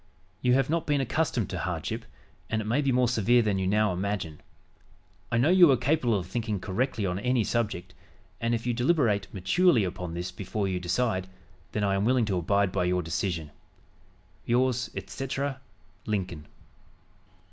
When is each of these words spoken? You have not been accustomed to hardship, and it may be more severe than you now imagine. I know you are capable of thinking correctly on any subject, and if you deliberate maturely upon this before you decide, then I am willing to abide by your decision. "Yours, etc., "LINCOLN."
You 0.41 0.55
have 0.55 0.67
not 0.67 0.87
been 0.87 0.99
accustomed 0.99 1.47
to 1.51 1.59
hardship, 1.59 2.05
and 2.49 2.59
it 2.59 2.65
may 2.65 2.81
be 2.81 2.91
more 2.91 3.07
severe 3.07 3.43
than 3.43 3.59
you 3.59 3.67
now 3.67 3.93
imagine. 3.93 4.41
I 5.31 5.37
know 5.37 5.49
you 5.51 5.69
are 5.69 5.77
capable 5.77 6.17
of 6.17 6.25
thinking 6.25 6.59
correctly 6.59 7.05
on 7.05 7.19
any 7.19 7.43
subject, 7.43 7.93
and 8.39 8.55
if 8.55 8.65
you 8.65 8.73
deliberate 8.73 9.31
maturely 9.31 9.83
upon 9.83 10.15
this 10.15 10.31
before 10.31 10.67
you 10.67 10.79
decide, 10.79 11.27
then 11.73 11.83
I 11.83 11.93
am 11.93 12.03
willing 12.03 12.25
to 12.25 12.37
abide 12.39 12.71
by 12.71 12.85
your 12.85 13.03
decision. 13.03 13.51
"Yours, 14.43 14.89
etc., 14.95 15.61
"LINCOLN." 16.07 16.47